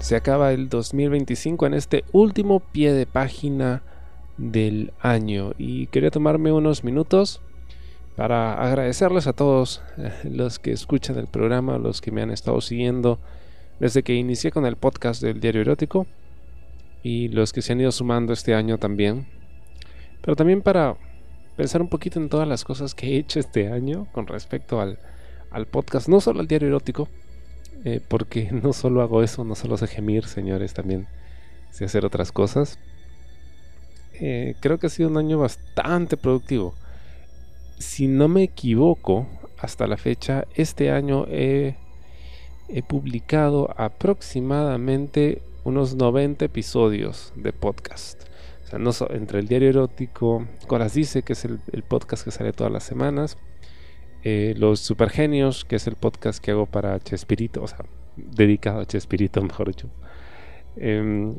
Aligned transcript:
se 0.00 0.16
acaba 0.16 0.52
el 0.52 0.70
2025 0.70 1.66
en 1.66 1.74
este 1.74 2.04
último 2.12 2.60
pie 2.60 2.94
de 2.94 3.04
página 3.04 3.82
del 4.38 4.92
año 4.98 5.52
y 5.58 5.88
quería 5.88 6.10
tomarme 6.10 6.52
unos 6.52 6.84
minutos 6.84 7.42
para 8.16 8.54
agradecerles 8.54 9.26
a 9.26 9.34
todos 9.34 9.82
eh, 9.98 10.10
los 10.24 10.58
que 10.58 10.72
escuchan 10.72 11.18
el 11.18 11.26
programa, 11.26 11.78
los 11.78 12.00
que 12.00 12.10
me 12.10 12.22
han 12.22 12.30
estado 12.30 12.62
siguiendo 12.62 13.18
desde 13.78 14.02
que 14.02 14.14
inicié 14.14 14.50
con 14.50 14.64
el 14.64 14.76
podcast 14.76 15.22
del 15.22 15.38
diario 15.38 15.60
erótico 15.60 16.06
y 17.02 17.28
los 17.28 17.52
que 17.52 17.60
se 17.60 17.72
han 17.72 17.80
ido 17.80 17.92
sumando 17.92 18.32
este 18.32 18.54
año 18.54 18.78
también. 18.78 19.26
Pero 20.22 20.34
también 20.34 20.62
para 20.62 20.96
pensar 21.56 21.82
un 21.82 21.88
poquito 21.88 22.18
en 22.18 22.30
todas 22.30 22.48
las 22.48 22.64
cosas 22.64 22.94
que 22.94 23.08
he 23.08 23.18
hecho 23.18 23.38
este 23.38 23.70
año 23.70 24.06
con 24.12 24.26
respecto 24.26 24.80
al, 24.80 24.98
al 25.50 25.66
podcast, 25.66 26.08
no 26.08 26.22
solo 26.22 26.40
al 26.40 26.48
diario 26.48 26.68
erótico, 26.68 27.08
eh, 27.84 28.00
porque 28.06 28.50
no 28.52 28.72
solo 28.72 29.02
hago 29.02 29.22
eso, 29.22 29.44
no 29.44 29.54
solo 29.54 29.76
sé 29.76 29.86
gemir, 29.86 30.26
señores, 30.26 30.74
también 30.74 31.06
sé 31.70 31.84
hacer 31.84 32.04
otras 32.04 32.32
cosas. 32.32 32.78
Eh, 34.14 34.54
creo 34.60 34.78
que 34.78 34.88
ha 34.88 34.90
sido 34.90 35.08
un 35.08 35.16
año 35.16 35.38
bastante 35.38 36.16
productivo. 36.16 36.74
Si 37.78 38.06
no 38.06 38.28
me 38.28 38.42
equivoco, 38.42 39.26
hasta 39.58 39.86
la 39.86 39.96
fecha, 39.96 40.44
este 40.54 40.90
año 40.90 41.26
he, 41.28 41.76
publicado 42.86 43.74
aproximadamente 43.76 45.42
unos 45.64 45.94
90 45.94 46.44
episodios 46.44 47.32
de 47.34 47.52
podcast. 47.52 48.22
O 48.64 48.68
sea, 48.68 48.78
no 48.78 48.92
entre 49.10 49.40
el 49.40 49.48
diario 49.48 49.70
erótico, 49.70 50.46
Coras 50.66 50.94
dice 50.94 51.22
que 51.22 51.32
es 51.32 51.44
el 51.44 51.82
podcast 51.82 52.24
que 52.24 52.30
sale 52.30 52.52
todas 52.52 52.72
las 52.72 52.84
semanas, 52.84 53.36
eh, 54.24 54.54
Los 54.56 54.80
Supergenios, 54.80 55.64
que 55.64 55.76
es 55.76 55.86
el 55.86 55.96
podcast 55.96 56.42
que 56.42 56.50
hago 56.50 56.66
para 56.66 56.98
Chespirito, 57.00 57.62
o 57.62 57.68
sea, 57.68 57.84
dedicado 58.16 58.80
a 58.80 58.86
Chespirito, 58.86 59.42
mejor 59.42 59.68
dicho. 59.68 59.88
Em, 60.76 61.36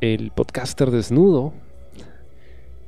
el 0.00 0.30
podcaster 0.30 0.90
desnudo, 0.90 1.52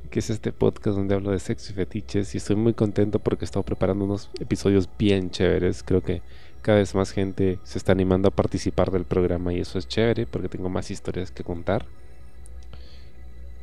que 0.09 0.19
es 0.19 0.29
este 0.29 0.51
podcast 0.51 0.95
donde 0.95 1.15
hablo 1.15 1.31
de 1.31 1.39
sexo 1.39 1.71
y 1.71 1.75
fetiches, 1.75 2.35
y 2.35 2.37
estoy 2.37 2.55
muy 2.55 2.73
contento 2.73 3.19
porque 3.19 3.45
he 3.45 3.47
estado 3.47 3.63
preparando 3.63 4.05
unos 4.05 4.29
episodios 4.39 4.87
bien 4.97 5.31
chéveres. 5.31 5.83
Creo 5.83 6.01
que 6.01 6.21
cada 6.61 6.77
vez 6.77 6.93
más 6.95 7.11
gente 7.11 7.59
se 7.63 7.77
está 7.77 7.91
animando 7.91 8.27
a 8.27 8.31
participar 8.31 8.91
del 8.91 9.05
programa 9.05 9.53
y 9.53 9.59
eso 9.59 9.79
es 9.79 9.87
chévere 9.87 10.25
porque 10.27 10.49
tengo 10.49 10.69
más 10.69 10.91
historias 10.91 11.31
que 11.31 11.43
contar. 11.43 11.85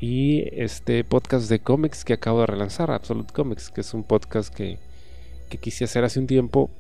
Y 0.01 0.49
este 0.53 1.05
podcast 1.05 1.49
de 1.51 1.61
cómics 1.61 2.05
que 2.05 2.15
acabo 2.15 2.41
de 2.41 2.47
relanzar, 2.47 2.91
Absolute 2.91 3.33
Comics, 3.33 3.71
que 3.71 3.83
es 3.83 3.95
un 3.95 4.03
podcast 4.03 4.53
que 4.53 4.79
que 5.51 5.59
quise 5.59 5.85
hacer 5.85 6.05
hace 6.05 6.19
un 6.19 6.27
tiempo 6.27 6.71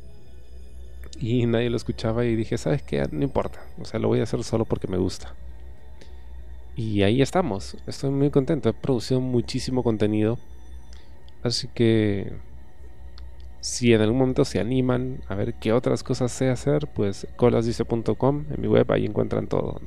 y 1.20 1.44
nadie 1.44 1.68
lo 1.68 1.76
escuchaba 1.76 2.24
y 2.24 2.34
dije, 2.34 2.56
¿sabes 2.56 2.82
qué? 2.82 3.06
No 3.12 3.22
importa, 3.22 3.60
o 3.78 3.84
sea, 3.84 4.00
lo 4.00 4.08
voy 4.08 4.20
a 4.20 4.22
hacer 4.22 4.42
solo 4.42 4.64
porque 4.64 4.88
me 4.88 4.96
gusta. 4.96 5.34
Y 6.76 7.02
ahí 7.02 7.20
estamos, 7.20 7.76
estoy 7.86 8.10
muy 8.10 8.30
contento, 8.30 8.70
he 8.70 8.72
producido 8.72 9.20
muchísimo 9.20 9.82
contenido, 9.82 10.38
así 11.42 11.68
que 11.74 12.32
si 13.60 13.92
en 13.92 14.00
algún 14.00 14.18
momento 14.18 14.46
se 14.46 14.58
animan 14.60 15.20
a 15.28 15.34
ver 15.34 15.54
qué 15.54 15.72
otras 15.74 16.02
cosas 16.02 16.32
sé 16.32 16.48
hacer, 16.48 16.88
pues 16.94 17.26
colasdice.com 17.36 18.46
en 18.50 18.60
mi 18.60 18.68
web, 18.68 18.90
ahí 18.90 19.04
encuentran 19.04 19.46
todo. 19.46 19.78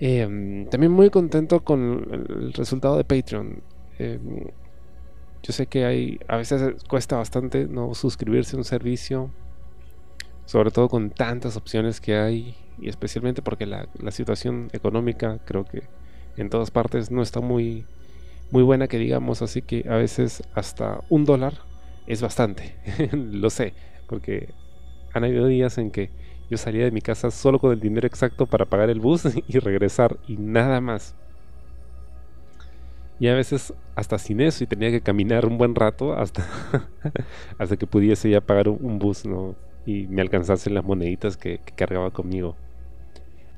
Em, 0.00 0.66
también 0.66 0.92
muy 0.92 1.10
contento 1.10 1.62
con 1.62 2.08
el 2.10 2.52
resultado 2.54 2.96
de 2.96 3.04
Patreon. 3.04 3.62
Em, 3.98 4.46
yo 5.42 5.52
sé 5.52 5.66
que 5.66 5.84
hay, 5.84 6.20
a 6.28 6.36
veces 6.36 6.82
cuesta 6.88 7.16
bastante 7.16 7.66
no 7.66 7.94
suscribirse 7.94 8.56
a 8.56 8.58
un 8.58 8.64
servicio, 8.64 9.30
sobre 10.46 10.70
todo 10.70 10.88
con 10.88 11.10
tantas 11.10 11.56
opciones 11.56 12.00
que 12.00 12.16
hay 12.16 12.54
y 12.78 12.88
especialmente 12.88 13.42
porque 13.42 13.66
la, 13.66 13.88
situación 14.10 14.68
económica 14.72 15.38
creo 15.44 15.64
que 15.64 15.82
en 16.36 16.48
todas 16.48 16.70
partes 16.70 17.10
no 17.10 17.22
está 17.22 17.40
muy, 17.40 17.86
muy 18.50 18.62
buena 18.62 18.86
que 18.86 18.98
digamos, 18.98 19.42
así 19.42 19.62
que 19.62 19.84
a 19.88 19.96
veces 19.96 20.42
hasta 20.54 21.00
un 21.10 21.24
dólar 21.24 21.54
es 22.06 22.22
bastante, 22.22 22.76
lo 23.12 23.50
sé, 23.50 23.74
porque 24.08 24.54
han 25.12 25.24
habido 25.24 25.46
días 25.46 25.76
en 25.78 25.90
que 25.90 26.10
yo 26.50 26.58
salía 26.58 26.84
de 26.84 26.90
mi 26.90 27.00
casa 27.00 27.30
solo 27.30 27.58
con 27.58 27.72
el 27.72 27.80
dinero 27.80 28.06
exacto 28.06 28.46
para 28.46 28.66
pagar 28.66 28.90
el 28.90 29.00
bus 29.00 29.24
y 29.48 29.58
regresar 29.58 30.18
y 30.28 30.36
nada 30.36 30.80
más. 30.80 31.14
Y 33.22 33.28
a 33.28 33.34
veces 33.36 33.72
hasta 33.94 34.18
sin 34.18 34.40
eso 34.40 34.64
y 34.64 34.66
tenía 34.66 34.90
que 34.90 35.00
caminar 35.00 35.46
un 35.46 35.56
buen 35.56 35.76
rato 35.76 36.12
hasta, 36.12 36.44
hasta 37.56 37.76
que 37.76 37.86
pudiese 37.86 38.28
ya 38.28 38.40
pagar 38.40 38.68
un, 38.68 38.98
bus, 38.98 39.24
¿no? 39.24 39.54
Y 39.86 40.08
me 40.08 40.22
alcanzasen 40.22 40.74
las 40.74 40.82
moneditas 40.82 41.36
que, 41.36 41.60
cargaba 41.76 42.10
conmigo. 42.10 42.56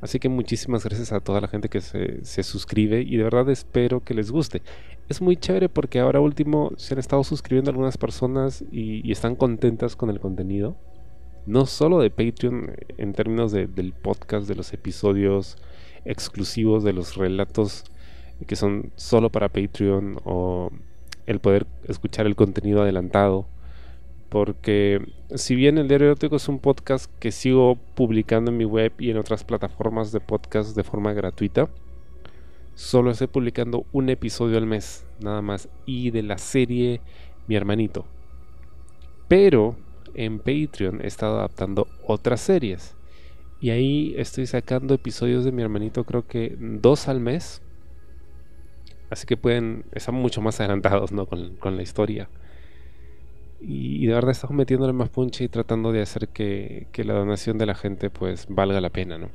Así 0.03 0.19
que 0.19 0.29
muchísimas 0.29 0.85
gracias 0.85 1.15
a 1.15 1.21
toda 1.21 1.41
la 1.41 1.49
gente 1.49 1.71
que 1.71 1.81
se, 1.81 2.23
se, 2.27 2.43
suscribe 2.43 3.01
y 3.01 3.17
de 3.17 3.25
verdad 3.25 3.49
espero 3.49 4.05
que 4.05 4.13
les 4.13 4.31
guste. 4.31 4.61
Es 5.09 5.23
muy 5.23 5.39
chévere 5.39 5.71
porque 5.71 5.99
ahora 5.99 6.21
último 6.21 6.73
se 6.77 6.93
han 6.93 7.01
estado 7.01 7.25
suscribiendo 7.25 7.71
algunas 7.71 7.97
personas 7.97 8.63
y, 8.71 9.11
están 9.11 9.35
contentas 9.35 9.97
con 9.97 10.11
el 10.11 10.21
contenido. 10.21 10.77
No 11.47 11.65
solo 11.65 12.01
de 12.01 12.11
Patreon 12.11 12.77
en 12.99 13.15
términos 13.15 13.51
del 13.51 13.95
podcast, 13.95 14.47
de 14.47 14.57
los 14.57 14.75
episodios 14.75 15.57
exclusivos, 16.05 16.85
de 16.85 16.93
los 16.93 17.17
relatos 17.17 17.87
que 18.47 18.57
son 18.57 18.93
solo 18.97 19.31
para 19.31 19.49
Patreon 19.49 20.21
o 20.25 20.71
el 21.27 21.41
poder 21.41 21.67
escuchar 21.89 22.27
el 22.27 22.37
contenido 22.37 22.83
adelantado. 22.83 23.47
Porque 24.29 25.01
si 25.35 25.55
bien 25.55 25.79
el 25.79 25.87
diario 25.87 26.09
erótico 26.09 26.37
es 26.37 26.49
un 26.49 26.59
podcast 26.59 27.11
que 27.21 27.31
sigo 27.31 27.77
publicando 27.95 28.51
en 28.51 28.57
mi 28.57 28.65
web 28.65 28.93
y 28.99 29.11
en 29.11 29.19
otras 29.19 29.45
plataformas 29.45 30.11
de 30.11 30.21
podcast 30.21 30.77
de 30.77 30.83
forma 30.83 31.13
gratuita, 31.13 31.69
solo 32.75 33.11
estoy 33.11 33.29
publicando 33.29 33.87
un 33.93 34.09
episodio 34.09 34.59
al 34.59 34.67
mes, 34.67 35.07
nada 35.21 35.41
más, 35.41 35.69
y 35.87 36.11
de 36.11 36.23
la 36.23 36.39
serie 36.39 37.01
Mi 37.47 37.55
hermanito. 37.55 38.07
Pero 39.29 39.77
en 40.15 40.39
Patreon 40.39 41.01
he 41.01 41.07
estado 41.07 41.39
adaptando 41.39 41.87
otras 42.07 42.41
series. 42.41 42.97
Y 43.61 43.71
ahí 43.71 44.15
estoy 44.19 44.47
sacando 44.47 44.95
episodios 44.95 45.45
de 45.45 45.53
mi 45.53 45.63
hermanito, 45.63 46.05
creo 46.05 46.27
que 46.27 46.57
dos 46.59 47.09
al 47.09 47.21
mes. 47.21 47.63
Así 49.11 49.27
que 49.27 49.37
pueden, 49.37 49.85
están 49.93 50.15
mucho 50.15 50.41
más 50.41 50.61
adelantados 50.61 51.13
¿no? 51.13 51.27
con, 51.27 51.77
la 51.77 51.83
historia. 51.83 52.29
Y, 53.61 54.07
de 54.07 54.15
verdad 54.15 54.33
estamos 54.33 54.57
metiéndole 54.57 54.93
más 54.93 55.09
punche 55.09 55.45
y 55.45 55.49
tratando 55.49 55.93
de 55.93 56.03
hacer 56.03 56.29
que, 56.29 56.87
la 56.97 57.15
donación 57.15 57.59
de 57.59 57.67
la 57.67 57.75
gente 57.75 58.11
pues 58.11 58.47
valga 58.49 58.81
la 58.81 58.91
pena, 58.91 59.19
¿no? 59.19 59.29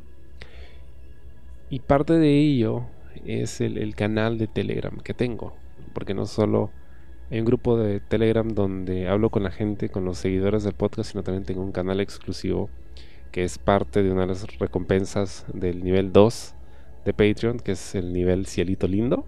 Y 1.70 1.80
parte 1.80 2.14
de 2.14 2.38
ello 2.38 2.86
es 3.26 3.62
el, 3.62 3.96
canal 3.96 4.38
de 4.38 4.48
Telegram 4.48 4.98
que 5.00 5.14
tengo. 5.14 5.54
Porque 5.94 6.14
no 6.14 6.26
solo 6.26 6.72
hay 7.30 7.40
un 7.40 7.46
grupo 7.46 7.78
de 7.78 8.00
Telegram 8.00 8.48
donde 8.48 9.08
hablo 9.08 9.30
con 9.30 9.44
la 9.44 9.52
gente, 9.52 9.90
con 9.90 10.04
los 10.04 10.18
seguidores 10.18 10.64
del 10.64 10.74
podcast, 10.74 11.12
sino 11.12 11.24
también 11.24 11.46
tengo 11.46 11.62
un 11.62 11.72
canal 11.72 12.00
exclusivo 12.00 12.70
que 13.32 13.44
es 13.44 13.60
parte 13.60 14.02
de 14.02 14.12
una 14.12 14.22
de 14.22 14.28
las 14.28 14.58
recompensas 14.58 15.46
del 15.54 15.84
nivel 15.84 16.12
2 16.12 16.56
de 17.06 17.14
Patreon, 17.14 17.60
que 17.60 17.74
es 17.74 17.94
el 17.94 18.12
nivel 18.14 18.48
Cielito 18.48 18.88
Lindo 18.88 19.26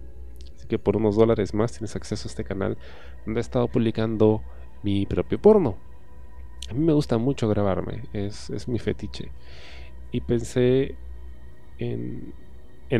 que 0.72 0.78
por 0.78 0.96
unos 0.96 1.16
dólares 1.16 1.52
más 1.52 1.72
tienes 1.72 1.94
acceso 1.96 2.26
a 2.26 2.30
este 2.30 2.44
canal 2.44 2.78
donde 3.26 3.40
he 3.40 3.42
estado 3.42 3.68
publicando 3.68 4.40
mi 4.82 5.04
propio 5.04 5.38
porno. 5.38 5.76
A 6.70 6.72
mí 6.72 6.80
me 6.80 6.94
gusta 6.94 7.18
mucho 7.18 7.46
grabarme, 7.46 8.04
es, 8.14 8.66
mi 8.68 8.78
fetiche. 8.78 9.30
Y 10.12 10.22
pensé 10.22 10.94
en, 11.78 12.32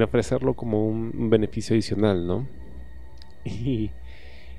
ofrecerlo 0.02 0.52
como 0.52 0.86
un, 0.86 1.30
beneficio 1.30 1.72
adicional, 1.72 2.26
¿no? 2.26 2.46
Y 3.46 3.90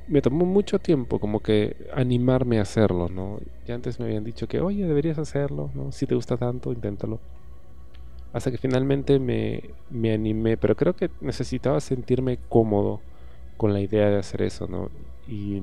me 0.08 0.24
tomó 0.24 0.46
mucho 0.46 0.80
tiempo 0.80 1.20
como 1.20 1.40
que 1.42 1.76
animarme 1.94 2.58
a 2.58 2.64
hacerlo, 2.64 3.10
¿no? 3.10 3.40
Ya 3.68 3.76
antes 3.76 4.00
me 4.00 4.06
habían 4.06 4.24
dicho 4.24 4.48
que, 4.48 4.60
oye, 4.60 4.88
deberías 4.88 5.20
hacerlo, 5.20 5.70
¿no? 5.76 5.92
Si 5.92 6.08
te 6.08 6.16
gusta 6.16 6.36
tanto, 6.36 6.72
inténtalo. 6.72 7.20
Hasta 8.34 8.52
que 8.52 8.58
finalmente 8.58 9.20
me, 9.20 9.70
me 9.90 10.14
animé, 10.14 10.58
pero 10.58 10.76
creo 10.76 10.96
que 10.96 11.10
necesitaba 11.22 11.80
sentirme 11.80 12.40
cómodo 12.50 13.00
con 13.58 13.74
la 13.74 13.80
idea 13.80 14.10
de 14.10 14.18
hacer 14.18 14.42
eso, 14.42 14.68
¿no? 14.68 14.90
Y 15.28 15.62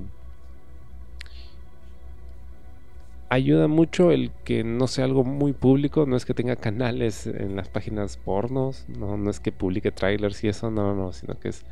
ayuda 3.31 3.69
mucho 3.69 4.11
el 4.11 4.33
que 4.45 4.65
no 4.65 4.89
sea 4.89 5.05
algo 5.05 5.23
muy 5.25 5.53
público, 5.53 6.05
no 6.05 6.17
es 6.17 6.25
que 6.25 6.35
tenga 6.35 6.57
canales 6.57 7.27
en 7.27 7.57
las 7.57 7.69
páginas 7.69 8.17
pornos, 8.17 8.87
no, 8.89 9.17
no 9.17 9.31
es 9.31 9.39
que 9.39 9.53
publique 9.53 9.93
trailers 9.93 10.43
y 10.45 10.49
eso, 10.49 10.71
no, 10.71 10.95
no, 10.95 11.13
sino 11.13 11.39
que 11.39 11.49
es, 11.49 11.65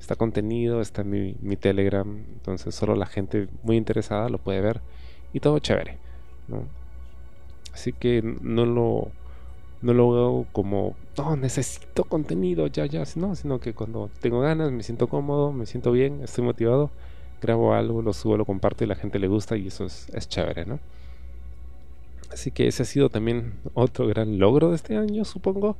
está 0.00 0.16
contenido, 0.16 0.80
está 0.80 1.04
mi, 1.04 1.36
mi 1.42 1.56
Telegram, 1.56 2.08
entonces 2.32 2.74
solo 2.74 2.96
la 2.96 3.06
gente 3.06 3.48
muy 3.62 3.76
interesada 3.76 4.30
lo 4.30 4.38
puede 4.38 4.62
ver 4.62 4.80
y 5.34 5.40
todo 5.40 5.58
chévere, 5.58 5.98
¿no? 6.48 6.64
Así 7.74 7.92
que 7.92 8.22
no 8.22 8.64
lo 8.64 9.12
no 9.82 9.92
lo 9.92 10.12
veo 10.12 10.46
como, 10.52 10.94
no, 11.18 11.36
necesito 11.36 12.04
contenido, 12.04 12.68
ya, 12.68 12.86
ya, 12.86 13.02
no, 13.16 13.34
sino 13.34 13.58
que 13.60 13.74
cuando 13.74 14.10
tengo 14.20 14.40
ganas, 14.40 14.70
me 14.70 14.82
siento 14.82 15.08
cómodo, 15.08 15.52
me 15.52 15.66
siento 15.66 15.90
bien, 15.90 16.22
estoy 16.22 16.44
motivado, 16.44 16.90
grabo 17.40 17.74
algo, 17.74 18.00
lo 18.00 18.12
subo, 18.12 18.36
lo 18.36 18.44
comparto 18.44 18.84
y 18.84 18.86
la 18.86 18.94
gente 18.94 19.18
le 19.18 19.26
gusta 19.26 19.56
y 19.56 19.66
eso 19.66 19.84
es, 19.84 20.28
chévere, 20.28 20.64
¿no? 20.64 20.78
Así 22.30 22.50
que 22.50 22.66
ese 22.66 22.84
ha 22.84 22.86
sido 22.86 23.10
también 23.10 23.54
otro 23.74 24.06
gran 24.06 24.38
logro 24.38 24.70
de 24.70 24.76
este 24.76 24.96
año, 24.96 25.24
supongo. 25.24 25.76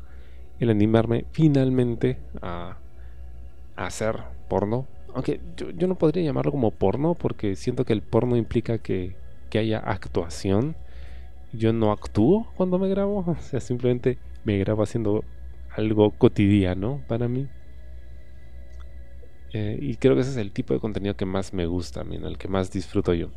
El 0.58 0.69
animarme 0.69 1.25
finalmente 1.32 2.19
a, 2.43 2.76
hacer 3.75 4.19
porno. 4.48 4.87
Aunque 5.14 5.40
yo, 5.56 5.87
no 5.87 5.96
podría 5.96 6.22
llamarlo 6.22 6.52
como 6.52 6.70
porno 6.70 7.14
porque 7.14 7.56
siento 7.56 7.87
que 7.87 7.94
el 7.94 8.02
porno 8.02 8.37
implica 8.37 8.78
que, 8.78 9.16
que 9.48 9.58
haya 9.58 9.78
actuación. 9.78 10.76
Yo 11.52 11.72
no 11.72 11.93
actúo 11.93 12.50
cuando 12.56 12.78
me 12.78 12.88
grabo. 12.88 13.25
O 13.28 13.37
sea, 13.37 13.60
simplemente 13.60 14.19
me 14.44 14.58
grabo 14.58 14.82
haciendo 14.82 15.25
algo 15.70 16.10
cotidiano 16.10 17.02
para 17.08 17.28
mí. 17.28 17.49
Eh, 19.52 19.78
y 19.81 19.96
creo 19.96 20.14
que 20.14 20.22
ese 20.22 20.31
es 20.31 20.37
el 20.38 20.52
tipo 20.52 20.72
de 20.72 20.81
contenido 20.81 21.14
que 21.14 21.26
más 21.26 21.52
me 21.52 21.66
gusta, 21.66 22.02
el 22.02 22.38
que 22.38 22.49
más 22.49 22.70
disfruto 22.70 23.12
yo. 23.12 23.28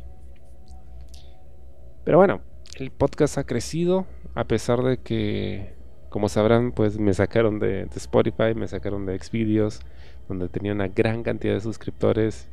Pero 2.04 2.18
bueno, 2.18 2.40
el 2.76 2.90
podcast 2.90 3.36
ha 3.36 3.44
crecido 3.44 4.06
a 4.34 4.44
pesar 4.44 4.82
de 4.82 4.98
que, 4.98 5.74
como 6.08 6.28
sabrán, 6.28 6.72
pues 6.72 6.98
me 6.98 7.12
sacaron 7.12 7.58
de, 7.58 7.88
Spotify, 7.96 8.54
me 8.54 8.68
sacaron 8.68 9.06
de 9.06 9.18
Xvideos, 9.18 9.80
donde 10.28 10.48
tenía 10.48 10.72
una 10.72 10.88
gran 10.88 11.22
cantidad 11.22 11.54
de 11.54 11.60
suscriptores 11.60 12.48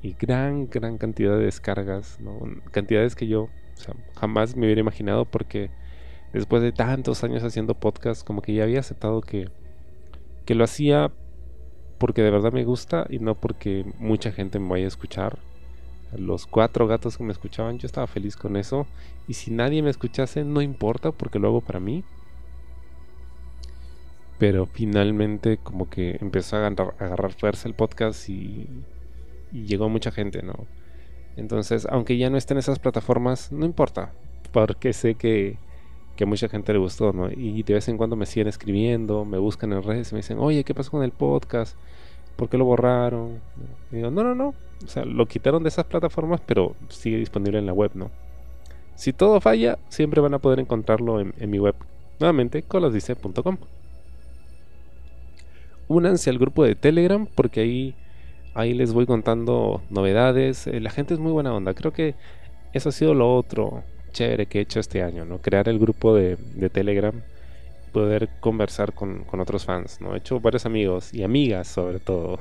y 0.00 0.14
gran, 0.14 0.68
gran 0.68 0.96
cantidad 0.96 1.36
de 1.36 1.44
descargas, 1.44 2.18
cantidades 2.72 3.14
que 3.14 3.26
yo 3.26 3.48
jamás 4.14 4.56
me 4.56 4.66
hubiera 4.66 4.80
imaginado 4.80 5.24
porque 5.24 5.70
después 6.32 6.62
de 6.62 6.72
tantos 6.72 7.22
años 7.24 7.42
haciendo 7.44 7.74
podcast, 7.74 8.26
como 8.26 8.42
que 8.42 8.54
ya 8.54 8.64
había 8.64 8.80
aceptado 8.80 9.20
que, 9.20 9.48
que 10.44 10.54
lo 10.54 10.64
hacía 10.64 11.12
porque 11.98 12.22
de 12.22 12.30
verdad 12.30 12.52
me 12.52 12.64
gusta 12.64 13.06
y 13.08 13.18
no 13.18 13.34
porque 13.34 13.86
mucha 13.98 14.32
gente 14.32 14.58
me 14.58 14.68
vaya 14.68 14.84
a 14.84 14.88
escuchar. 14.88 15.38
Los 16.16 16.46
cuatro 16.46 16.86
gatos 16.86 17.16
que 17.16 17.24
me 17.24 17.32
escuchaban, 17.32 17.78
yo 17.78 17.86
estaba 17.86 18.06
feliz 18.06 18.36
con 18.36 18.56
eso. 18.56 18.86
Y 19.26 19.34
si 19.34 19.50
nadie 19.50 19.82
me 19.82 19.90
escuchase, 19.90 20.44
no 20.44 20.60
importa 20.60 21.12
porque 21.12 21.38
lo 21.38 21.48
hago 21.48 21.60
para 21.60 21.80
mí. 21.80 22.04
Pero 24.38 24.66
finalmente 24.66 25.58
como 25.58 25.88
que 25.88 26.18
empezó 26.20 26.56
a 26.56 26.66
agarrar, 26.66 27.32
fuerza 27.32 27.68
el 27.68 27.74
podcast 27.74 28.28
y, 28.28 28.68
y 29.52 29.64
llegó 29.64 29.88
mucha 29.88 30.10
gente, 30.10 30.42
¿no? 30.42 30.66
Entonces, 31.36 31.86
aunque 31.90 32.16
ya 32.16 32.30
no 32.30 32.36
esté 32.36 32.54
en 32.54 32.58
esas 32.58 32.78
plataformas, 32.78 33.50
no 33.52 33.66
importa. 33.66 34.12
Porque 34.52 34.92
sé 34.92 35.14
que, 35.14 35.56
que 36.16 36.24
a 36.24 36.26
mucha 36.26 36.48
gente 36.48 36.72
le 36.72 36.78
gustó, 36.78 37.12
¿no? 37.12 37.30
Y 37.30 37.62
de 37.62 37.74
vez 37.74 37.88
en 37.88 37.96
cuando 37.96 38.16
me 38.16 38.26
siguen 38.26 38.48
escribiendo, 38.48 39.24
me 39.24 39.38
buscan 39.38 39.72
en 39.72 39.82
redes 39.82 40.12
y 40.12 40.14
me 40.14 40.18
dicen, 40.20 40.38
oye, 40.38 40.64
¿qué 40.64 40.74
pasó 40.74 40.90
con 40.90 41.02
el 41.02 41.10
podcast? 41.10 41.76
¿Por 42.36 42.48
qué 42.48 42.58
lo 42.58 42.64
borraron? 42.64 43.40
Y 43.90 43.96
digo, 43.96 44.10
no, 44.10 44.22
no, 44.22 44.34
no. 44.34 44.54
O 44.84 44.88
sea, 44.88 45.04
lo 45.04 45.26
quitaron 45.26 45.62
de 45.62 45.68
esas 45.68 45.86
plataformas, 45.86 46.40
pero 46.44 46.74
sigue 46.88 47.16
disponible 47.16 47.58
en 47.58 47.66
la 47.66 47.72
web, 47.72 47.92
¿no? 47.94 48.10
Si 48.94 49.12
todo 49.12 49.40
falla, 49.40 49.78
siempre 49.88 50.20
van 50.20 50.34
a 50.34 50.38
poder 50.38 50.60
encontrarlo 50.60 51.20
en, 51.20 51.50
mi 51.50 51.58
web. 51.58 51.74
Nuevamente, 52.20 52.62
colosdice.com. 52.62 53.58
Únanse 55.88 56.30
al 56.30 56.38
grupo 56.38 56.64
de 56.64 56.74
Telegram 56.74 57.26
porque 57.26 57.60
ahí, 57.60 57.94
ahí 58.54 58.72
les 58.72 58.92
voy 58.92 59.06
contando 59.06 59.82
novedades. 59.90 60.66
Eh, 60.66 60.80
la 60.80 60.90
gente 60.90 61.14
es 61.14 61.20
muy 61.20 61.32
buena 61.32 61.52
onda. 61.52 61.74
Creo 61.74 61.92
que 61.92 62.14
eso 62.72 62.88
ha 62.88 62.92
sido 62.92 63.14
lo 63.14 63.36
otro 63.36 63.82
chévere 64.12 64.46
que 64.46 64.58
he 64.58 64.62
hecho 64.62 64.80
este 64.80 65.02
año, 65.02 65.24
¿no? 65.24 65.38
Crear 65.38 65.68
el 65.68 65.78
grupo 65.78 66.14
de, 66.14 66.36
Telegram, 66.72 67.14
poder 67.92 68.28
conversar 68.40 68.94
con, 68.94 69.26
otros 69.38 69.64
fans, 69.64 70.00
¿no? 70.00 70.14
He 70.14 70.18
hecho 70.18 70.40
varios 70.40 70.64
amigos 70.66 71.12
y 71.12 71.24
amigas 71.24 71.68
sobre 71.68 71.98
todo. 71.98 72.38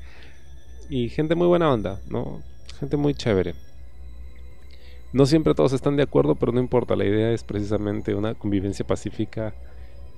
y 0.90 1.08
gente 1.10 1.34
muy 1.34 1.46
buena 1.46 1.72
onda, 1.72 2.00
¿no? 2.08 2.42
Gente 2.80 2.96
muy 2.96 3.14
chévere. 3.14 3.54
No 5.12 5.24
siempre 5.24 5.54
todos 5.54 5.72
están 5.72 5.96
de 5.96 6.02
acuerdo, 6.02 6.34
pero 6.34 6.52
no 6.52 6.60
importa, 6.60 6.96
la 6.96 7.04
idea 7.04 7.30
es 7.30 7.44
precisamente 7.44 8.14
una 8.14 8.34
convivencia 8.34 8.86
pacífica 8.86 9.54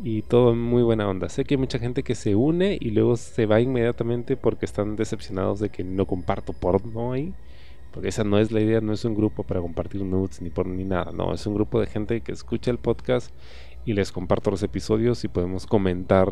y 0.00 0.22
todo 0.22 0.54
muy 0.54 0.82
buena 0.82 1.08
onda. 1.08 1.28
Sé 1.28 1.44
que 1.44 1.54
hay 1.54 1.58
mucha 1.58 1.78
gente 1.78 2.02
que 2.02 2.14
se 2.14 2.34
une 2.34 2.78
y 2.80 2.90
luego 2.90 3.16
se 3.16 3.46
va 3.46 3.60
inmediatamente 3.60 4.36
porque 4.36 4.66
están 4.66 4.96
decepcionados 4.96 5.60
de 5.60 5.70
que 5.70 5.84
no 5.84 6.06
comparto 6.06 6.52
porno 6.52 7.12
ahí. 7.12 7.34
Porque 7.92 8.08
esa 8.08 8.22
no 8.22 8.38
es 8.38 8.52
la 8.52 8.60
idea, 8.60 8.80
no 8.80 8.92
es 8.92 9.04
un 9.04 9.14
grupo 9.14 9.42
para 9.42 9.60
compartir 9.60 10.02
nudes 10.04 10.42
ni 10.42 10.50
por 10.50 10.66
ni 10.66 10.84
nada, 10.84 11.10
no, 11.12 11.32
es 11.32 11.46
un 11.46 11.54
grupo 11.54 11.80
de 11.80 11.86
gente 11.86 12.20
que 12.20 12.32
escucha 12.32 12.70
el 12.70 12.78
podcast 12.78 13.32
y 13.86 13.94
les 13.94 14.12
comparto 14.12 14.50
los 14.50 14.62
episodios 14.62 15.24
y 15.24 15.28
podemos 15.28 15.66
comentar 15.66 16.28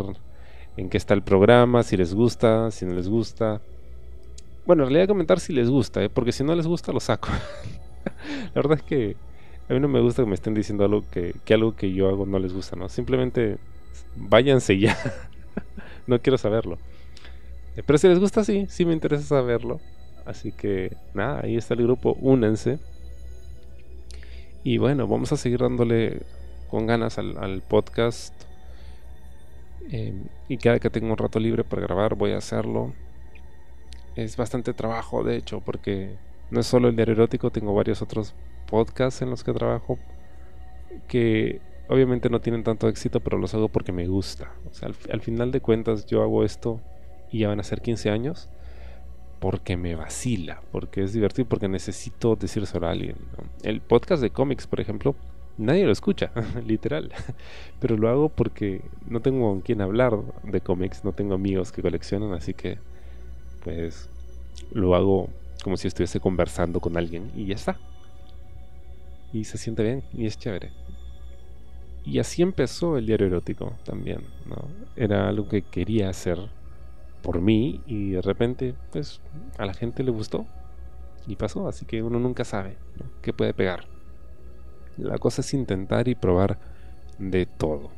en 0.76 0.90
qué 0.90 0.98
está 0.98 1.14
el 1.14 1.22
programa, 1.22 1.82
si 1.82 1.96
les 1.96 2.14
gusta, 2.14 2.70
si 2.70 2.84
no 2.84 2.94
les 2.94 3.08
gusta. 3.08 3.62
Bueno, 4.66 4.82
en 4.82 4.90
realidad 4.90 5.08
comentar 5.08 5.40
si 5.40 5.54
les 5.54 5.70
gusta, 5.70 6.04
¿eh? 6.04 6.10
porque 6.10 6.32
si 6.32 6.44
no 6.44 6.54
les 6.54 6.66
gusta 6.66 6.92
lo 6.92 7.00
saco. 7.00 7.28
la 8.04 8.52
verdad 8.54 8.78
es 8.78 8.82
que 8.82 9.16
a 9.68 9.72
mí 9.74 9.80
no 9.80 9.88
me 9.88 10.00
gusta 10.00 10.22
que 10.22 10.28
me 10.28 10.34
estén 10.34 10.54
diciendo 10.54 10.84
algo 10.84 11.04
que, 11.10 11.34
que 11.44 11.54
algo 11.54 11.74
que 11.74 11.92
yo 11.92 12.08
hago 12.08 12.24
no 12.26 12.38
les 12.38 12.52
gusta, 12.52 12.76
¿no? 12.76 12.88
Simplemente 12.88 13.58
váyanse 14.14 14.78
ya. 14.78 14.96
no 16.06 16.20
quiero 16.20 16.38
saberlo. 16.38 16.78
Eh, 17.76 17.82
pero 17.84 17.98
si 17.98 18.08
les 18.08 18.18
gusta, 18.18 18.44
sí, 18.44 18.66
sí 18.68 18.84
me 18.84 18.92
interesa 18.92 19.24
saberlo. 19.24 19.80
Así 20.24 20.52
que 20.52 20.96
nada, 21.14 21.40
ahí 21.42 21.56
está 21.56 21.74
el 21.74 21.82
grupo, 21.82 22.16
únense. 22.20 22.78
Y 24.64 24.78
bueno, 24.78 25.06
vamos 25.06 25.32
a 25.32 25.36
seguir 25.36 25.60
dándole 25.60 26.22
con 26.68 26.86
ganas 26.86 27.18
al, 27.18 27.62
podcast. 27.68 28.34
Em, 29.90 30.24
y 30.48 30.56
cada 30.58 30.80
que 30.80 30.90
tengo 30.90 31.12
un 31.12 31.16
rato 31.16 31.38
libre 31.38 31.62
para 31.62 31.82
grabar 31.82 32.16
voy 32.16 32.32
a 32.32 32.38
hacerlo. 32.38 32.92
Es 34.16 34.36
bastante 34.36 34.72
trabajo, 34.74 35.22
de 35.22 35.36
hecho, 35.36 35.60
porque 35.60 36.16
no 36.50 36.60
es 36.60 36.66
solo 36.66 36.88
el 36.88 36.96
diario 36.96 37.14
erótico, 37.14 37.50
tengo 37.50 37.74
varios 37.74 38.02
otros 38.02 38.34
podcasts 38.66 39.22
en 39.22 39.30
los 39.30 39.44
que 39.44 39.52
trabajo 39.52 39.98
que 41.08 41.60
obviamente 41.88 42.30
no 42.30 42.40
tienen 42.40 42.64
tanto 42.64 42.88
éxito, 42.88 43.20
pero 43.20 43.38
los 43.38 43.54
hago 43.54 43.68
porque 43.68 43.92
me 43.92 44.06
gusta. 44.06 44.52
O 44.70 44.74
sea, 44.74 44.90
al, 45.10 45.20
final 45.20 45.52
de 45.52 45.60
cuentas 45.60 46.06
yo 46.06 46.22
hago 46.22 46.44
esto 46.44 46.80
y 47.30 47.40
ya 47.40 47.48
van 47.48 47.60
a 47.60 47.64
ser 47.64 47.80
15 47.80 48.10
años 48.10 48.48
porque 49.40 49.76
me 49.76 49.94
vacila, 49.94 50.62
porque 50.72 51.02
es 51.02 51.12
divertido, 51.12 51.48
porque 51.48 51.68
necesito 51.68 52.36
decírselo 52.36 52.86
a 52.86 52.90
alguien. 52.90 53.16
El 53.62 53.80
podcast 53.80 54.22
de 54.22 54.30
cómics, 54.30 54.66
por 54.66 54.80
ejemplo, 54.80 55.14
nadie 55.58 55.84
lo 55.84 55.92
escucha, 55.92 56.32
literal. 56.66 57.12
Pero 57.80 57.96
lo 57.96 58.08
hago 58.08 58.28
porque 58.28 58.82
no 59.06 59.20
tengo 59.20 59.50
con 59.50 59.60
quién 59.60 59.80
hablar 59.80 60.18
de 60.42 60.60
cómics, 60.60 61.04
no 61.04 61.12
tengo 61.12 61.34
amigos 61.34 61.70
que 61.70 61.82
coleccionan, 61.82 62.32
así 62.32 62.54
que 62.54 62.78
pues 63.62 64.08
lo 64.72 64.94
hago 64.94 65.28
como 65.62 65.76
si 65.76 65.88
estuviese 65.88 66.20
conversando 66.20 66.80
con 66.80 66.96
alguien 66.96 67.30
y 67.34 67.46
ya 67.46 67.56
está. 67.56 67.76
Y 69.32 69.44
se 69.44 69.58
siente 69.58 69.82
bien 69.82 70.02
y 70.12 70.26
es 70.26 70.38
chévere. 70.38 70.70
Y 72.04 72.20
así 72.20 72.42
empezó 72.42 72.96
el 72.96 73.06
diario 73.06 73.26
erótico 73.26 73.76
también, 73.84 74.20
¿no? 74.46 74.68
Era 74.94 75.28
algo 75.28 75.48
que 75.48 75.62
quería 75.62 76.08
hacer 76.08 76.38
por 77.22 77.40
mí 77.40 77.82
y 77.86 78.10
de 78.10 78.22
repente 78.22 78.74
pues 78.92 79.20
a 79.58 79.66
la 79.66 79.74
gente 79.74 80.04
le 80.04 80.12
gustó 80.12 80.46
y 81.26 81.34
pasó, 81.34 81.66
así 81.66 81.84
que 81.84 82.02
uno 82.02 82.20
nunca 82.20 82.44
sabe 82.44 82.76
qué 83.22 83.32
puede 83.32 83.52
pegar. 83.52 83.88
La 84.96 85.18
cosa 85.18 85.40
es 85.40 85.52
intentar 85.52 86.06
y 86.06 86.14
probar 86.14 86.58
de 87.18 87.46
todo. 87.46 87.90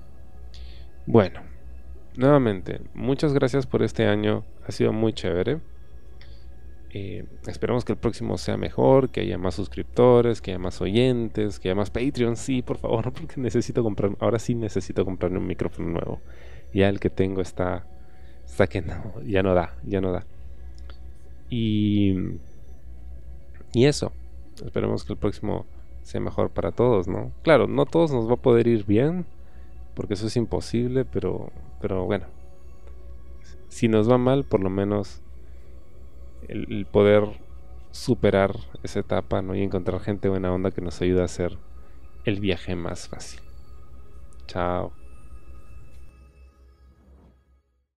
Bueno, 1.05 1.41
nuevamente, 2.17 2.81
muchas 2.95 3.35
gracias 3.35 3.67
por 3.67 3.83
este 3.83 4.07
año, 4.07 4.45
ha 4.67 4.73
sido 4.73 4.93
muy 4.93 5.13
chévere. 5.13 5.61
Eh, 6.91 7.27
esperamos 7.47 7.85
que 7.85 7.93
el 7.93 7.99
próximo 7.99 8.39
sea 8.39 8.57
mejor, 8.57 9.11
que 9.11 9.21
haya 9.21 9.37
más 9.37 9.55
suscriptores, 9.55 10.41
que 10.41 10.53
haya 10.53 10.59
más 10.59 10.81
oyentes, 10.81 11.59
que 11.59 11.69
haya 11.69 11.75
más 11.75 11.91
Patreon, 11.91 12.37
sí, 12.37 12.63
por 12.63 12.79
favor, 12.79 13.13
porque 13.13 13.41
necesito 13.41 13.83
comprar, 13.83 14.13
ahora 14.21 14.39
sí 14.39 14.55
necesito 14.55 15.05
comprarme 15.05 15.39
un 15.39 15.47
micrófono 15.47 15.89
nuevo. 15.89 16.21
Ya 16.73 16.89
el 16.89 17.01
que 17.01 17.11
tengo 17.11 17.41
está 17.41 17.87
hasta 18.45 18.67
que 18.67 18.83
no, 18.83 19.21
ya 19.23 19.43
no 19.43 19.55
da, 19.55 19.77
ya 19.85 20.01
no 20.01 20.13
da. 20.13 20.27
Y, 21.51 22.15
y 23.73 23.85
eso, 23.85 24.13
esperemos 24.65 25.05
que 25.05 25.13
el 25.13 25.19
próximo 25.19 25.67
sea 26.03 26.21
mejor 26.21 26.51
para 26.51 26.73
todos, 26.73 27.07
¿no? 27.07 27.33
Claro, 27.43 27.67
no 27.67 27.85
todos 27.85 28.13
nos 28.13 28.29
va 28.29 28.35
a 28.35 28.37
poder 28.37 28.67
ir 28.67 28.85
bien, 28.87 29.27
porque 29.95 30.15
eso 30.15 30.27
es 30.27 30.37
imposible, 30.37 31.05
pero, 31.05 31.51
pero 31.81 32.07
bueno, 32.07 32.27
si 33.69 33.89
nos 33.89 34.11
va 34.11 34.17
mal, 34.17 34.45
por 34.45 34.61
lo 34.61 34.71
menos 34.71 35.21
el, 36.49 36.87
poder 36.87 37.25
superar 37.91 38.57
esa 38.83 39.01
etapa, 39.01 39.43
¿no? 39.43 39.55
Y 39.55 39.63
encontrar 39.63 40.01
gente 40.01 40.29
buena 40.29 40.53
onda 40.53 40.71
que 40.71 40.81
nos 40.81 41.01
ayude 41.01 41.23
a 41.23 41.25
hacer 41.25 41.59
el 42.25 42.41
viaje 42.41 42.75
más 42.75 43.09
fácil. 43.09 43.41
Chao. 44.47 44.93